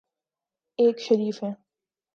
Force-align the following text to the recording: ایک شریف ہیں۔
ایک 0.79 0.99
شریف 0.99 1.43
ہیں۔ 1.43 1.53